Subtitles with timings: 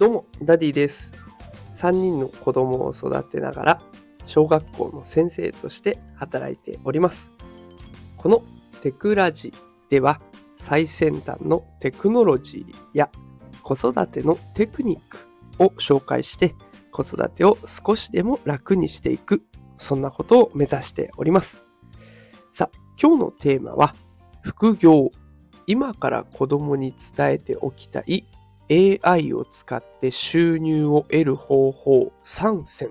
[0.00, 1.12] どうも、ダディです。
[1.76, 3.82] 3人の子供を育てながら、
[4.26, 7.30] 小学校の先生として働いております。
[8.16, 8.42] この
[8.82, 9.52] テクラジ
[9.90, 10.20] では、
[10.58, 13.08] 最先端のテクノロジーや
[13.62, 15.28] 子育てのテクニック
[15.62, 16.56] を紹介して、
[16.90, 19.44] 子育てを少しでも楽にしていく、
[19.78, 21.62] そんなことを目指しております。
[22.50, 23.94] さあ、今日のテーマは、
[24.42, 25.12] 副業。
[25.68, 28.24] 今から子供に伝えておきたい
[28.70, 32.90] AI を使って収入を得る方法3選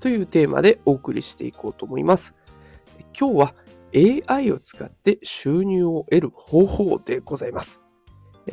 [0.00, 2.34] というテーマでお送りしていこうと思います。
[3.18, 3.54] 今日は
[4.28, 7.80] AI を使って収入を得る方法でございます。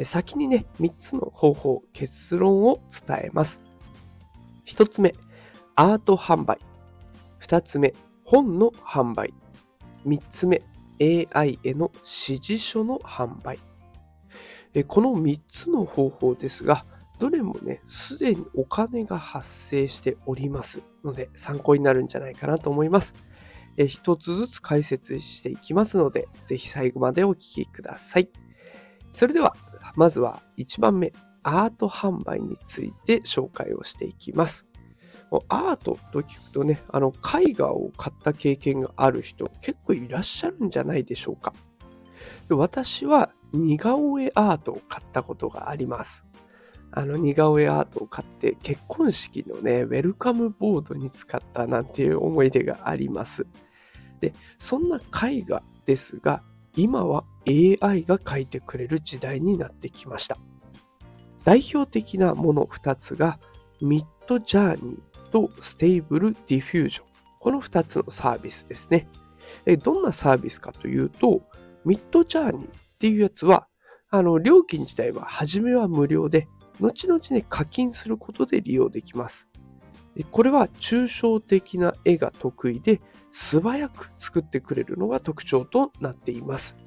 [0.03, 3.63] 先にね、3つの方法、結論を伝えます。
[4.66, 5.13] 1つ目、
[5.75, 6.57] アート販売。
[7.41, 9.33] 2つ目、本の販売。
[10.05, 10.61] 3つ目、
[10.99, 13.59] AI への指示書の販売。
[14.75, 16.83] でこの3つの方法ですが、
[17.17, 23.13] どれもね、すでにお金が発生しておりますので、参考になるんじゃないかなと思います。
[23.77, 28.30] 一つずつ解説していきますので、ぜひ最後までお聞きください。
[29.13, 29.55] それでは、
[29.95, 31.13] まずは1番目、
[31.44, 34.66] アート販売について紹介をしていきます。
[35.47, 41.53] アートと聞くとね、あの絵画を買った経験がある人結構いらっしゃるんじゃないでしょうか。
[42.49, 46.23] 私は似顔絵アートを買ったことがあります。
[46.91, 53.45] あの似顔絵アートを買って結婚式のね、ウェルカムボードに使ったなんていう思い出があります。
[54.22, 56.41] で、そんな絵画ですが、
[56.75, 60.38] 今は AI が描いてくれる時代になってきました。
[61.44, 63.39] 代表的なもの2つが
[63.81, 67.05] Midjourney と Stable Diffusion。
[67.39, 69.07] この2つのサービスですね。
[69.83, 71.41] どんなサービスかというと、
[71.86, 72.69] Midjourney っ
[73.00, 73.67] ていうやつは、
[74.09, 76.47] あの、料金自体は初めは無料で、
[76.80, 79.50] 後々ね、課金することで利用できます。
[80.31, 83.00] これは抽象的な絵が得意で、
[83.31, 86.78] 素早く作ってくれるのが特徴となっています。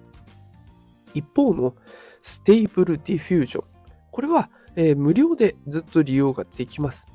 [1.15, 1.75] 一方の
[2.23, 3.65] Stable Diffusion。
[4.11, 7.07] これは、えー、無料でずっと利用ができます。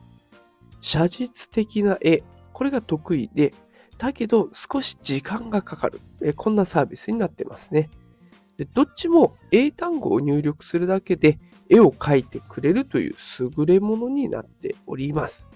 [0.82, 2.22] 写実的な絵。
[2.52, 3.54] これが得意で、
[3.98, 6.02] だけど少し時間がかかる。
[6.22, 7.90] え、こんなサービスになってますね。
[8.58, 11.40] でどっちも英単語を入力するだけで
[11.70, 15.48] 絵を描いてくれるという優れものになっております。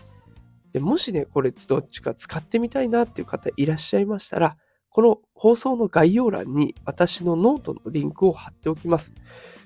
[0.73, 4.57] でもしね、これどっちか使ってみたいなっていう方いらっしゃいましたら、
[4.89, 9.13] この放送の概要欄に私のノートのリンクを貼っておきます。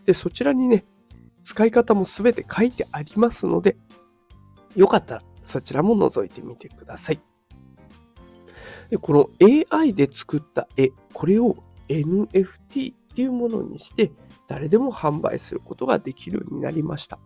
[0.06, 0.86] で、そちらにね、
[1.44, 3.78] 使い方もすべて書いてありますので、
[4.76, 7.20] よかったらそちらも覗いてみてください。
[8.92, 9.30] でこの
[9.72, 11.56] AI で作った絵、これを
[11.88, 14.12] NFT っていうものにして
[14.48, 17.18] 誰でも販売することができるようになりました。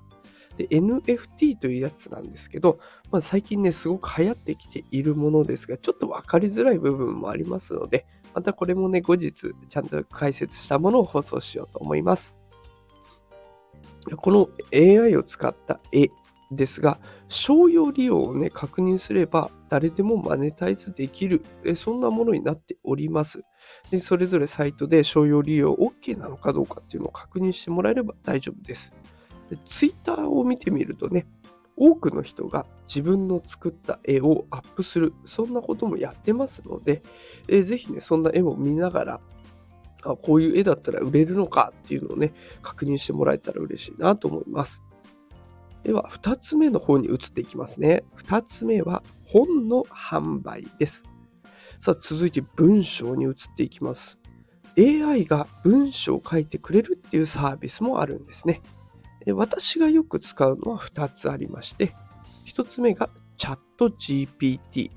[0.57, 2.79] で NFT というやつなんですけど、
[3.11, 9.33] まあ、最近ね、すごく流行ってきているものですが、ちょっとわかりづらい部分もありますので、またこれもね、後日
[9.69, 12.37] ちゃんと解説したものを放送しようと思います。
[14.17, 16.09] この AI を使った絵
[16.51, 21.43] ですが、商用利用をね、確認すれば誰でもマネタイズできる、
[21.75, 23.41] そんなものになっております
[23.91, 23.99] で。
[23.99, 28.91] それぞれサイトで商用利用 OK なのかどうかっていうのを確認してもらえれば大丈夫です。
[29.49, 31.25] で Twitter を見てみるとね、
[31.77, 37.01] 多くの人が自分の作った絵をアップする、そんなこともやってますので、
[37.47, 39.21] えー、ぜひね、そんな絵も見ながら、
[40.03, 42.31] あ、こういう絵だったら売れるのかっていうのをね、
[42.61, 44.81] 確認してもらえたら嬉しいなと思います。
[45.85, 48.03] では、2つ目の方に移っていきますね。
[48.23, 51.03] 2つ目は本の販売です。
[51.79, 54.19] さあ、続いて文章に移っていきます。
[54.79, 58.61] AI が文章を書いてくれるっていうサービスもあるんですね。
[59.27, 61.93] 私がよく使うのは2つありまして、
[62.47, 64.89] 1つ目がチャット GPT、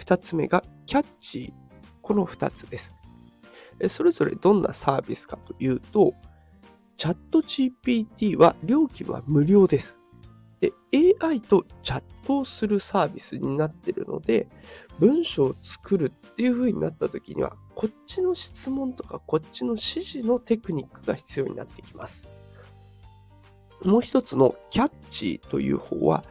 [0.00, 1.52] 2つ目がキャッチー、
[2.00, 2.94] この2つです。
[3.88, 6.14] それぞれどんなサービスかというと、
[6.96, 9.98] チャット GPT は料金は無料です。
[10.90, 14.48] で、AI とチャットをするサービスになってるので、
[14.98, 22.28] 文章を作るっていう風になった時には、こっちの質問とかこっちの指示のテクニックが必要になってきます。
[23.84, 26.24] もう一つのキャッチーという方は、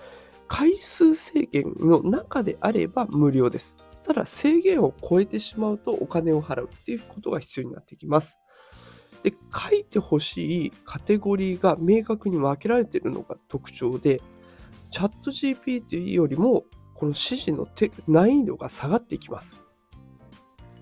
[0.48, 3.76] 回数制限の中であれば無料です。
[4.04, 8.43] ただ制限を超えてしまうとお金を払うっていうことが必要になってきます。
[9.24, 14.22] で、書いてほしいカテゴリーが明確に分けられているのが特徴で、
[14.92, 17.68] チャット GPT よりもこの指示の
[18.08, 19.56] 難易度が下がっていきます。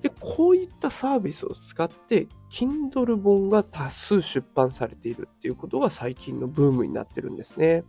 [0.01, 7.83] で、こういったサービスを使って、Kindle 本が多数出版されているっていうことが最近のブームになってるんですね。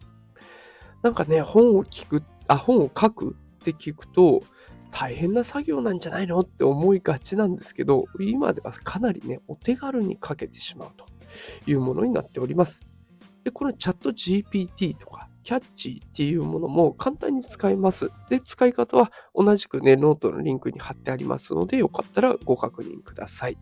[1.02, 4.43] なんかね、本を聞く、あ、本を書くって聞くと、
[4.92, 11.06] 大変な作業なんじゃないのって思いがちなんですけど、今ではかなりね、お手軽に書けてしまうと
[11.66, 12.82] いうものになっております。
[13.42, 18.10] で、このチャット GPT とか、 Catchy っていうものも簡単に使えます。
[18.28, 23.56] で、使い方は同じくね、ノートのリンクに貼ってありますので、よかったらご確認ください。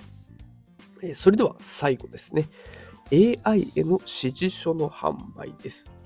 [1.02, 2.46] えそれでは最後ですね。
[3.12, 5.99] AI への指示書の販売です。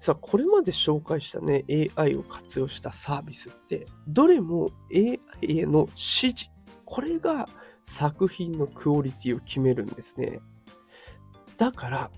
[0.00, 1.64] さあ、これまで紹介したね、
[1.96, 6.50] AI を活用したサービスって、どれも AI への指示、
[6.84, 7.48] これが
[7.82, 10.40] 作品のクオリティを決めるんですね。
[11.56, 12.10] だから、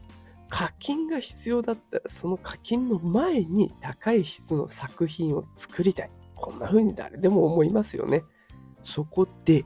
[0.50, 6.10] 課金が必要だったら、その課金の前に高い質の作品を作りたい。
[6.34, 8.22] こんな風に誰でも思いますよね。
[8.82, 9.64] そこで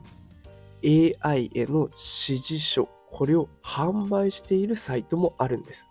[0.83, 5.85] AI への指示書、これを販売しているサイトもあるんです。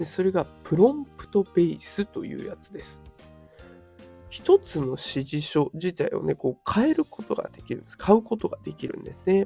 [0.00, 3.02] でそれがプロンプトベースというやつです。
[4.30, 7.98] 一つの指示書自体をね、こう変えることができるんです。
[7.98, 9.44] 買うことができるんですね。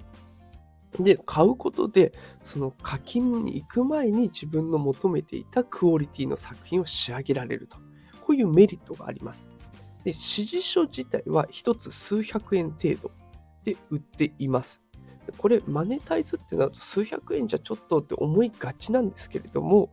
[1.00, 2.12] で、買うことで、
[2.44, 7.78] その課金に行く前に自分の求めていたクオリティの作品を仕上げられると。
[8.20, 9.46] こういうメリットがあります。
[10.04, 13.10] で、指示書自体は一つ数百円程度
[13.64, 14.84] で売っています。
[15.38, 19.90] これ、マネタイズってなると数百円じゃちょっとって思いがちなんですけれども、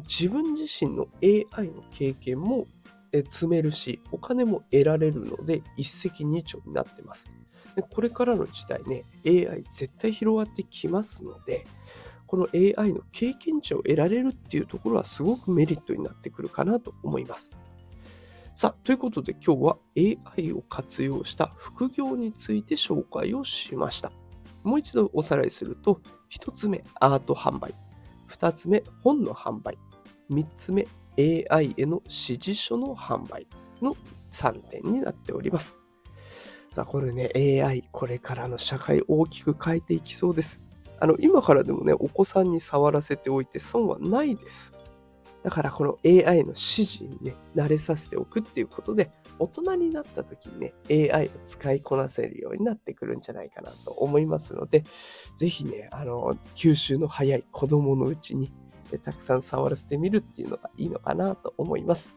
[0.00, 2.66] 自分自身の AI の経験も
[3.30, 7.26] 積めるし、お金も得られるので、一石二鳥になってます。
[7.74, 11.64] でこれからの時代ね、AI 絶対広がってきますので、
[12.26, 17.50] この AI の経験値を得られるっていうところはすごくメリットになってくるかなと思います。
[18.54, 19.78] さあ、ということで今日は
[20.36, 24.10] AI を活用した副業について紹介をしました。
[24.62, 26.00] もう一度おさらいすると、
[26.30, 27.74] 1つ目、アート販売。
[28.38, 29.78] 2つ目、本の販売。
[30.30, 30.86] 3つ目、
[31.18, 33.46] AI への指示書の販売
[33.80, 33.96] の
[34.32, 35.74] 3点になっております。
[36.74, 37.30] さあ、これね、
[37.62, 40.60] AI、これからの社会大きく変えていきそうです。
[40.98, 44.72] あの、今からでもね、お子さんに触らせておいて損はないです。
[45.46, 54.82] だからこの AI の指示にね、慣れさせておくっていうことで、大人になった時にね、AI を使いこなせるようになってくるんじゃないかなと思いますので、
[55.36, 58.52] ぜひね、あの、吸収の早い子供のうちに、
[59.04, 62.08] たくさん触らせてみるっていうのがいいのかなと思います。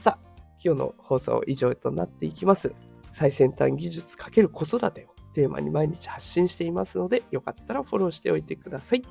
[0.00, 0.28] さあ、
[0.60, 2.72] 今日の放送以上となっていきます。
[3.12, 9.02] 最先端技術×子育てをテーマに毎日発信していますので、よかったらフォローしておいてください。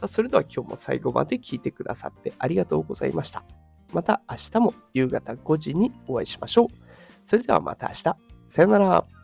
[0.00, 3.44] あ、それでは今日も最後まで聞いてくださってありがとうございました。
[3.92, 6.68] また明日も夕方5時にお会いしましょう。
[7.26, 8.02] それではまた明日。
[8.48, 9.19] さよなら。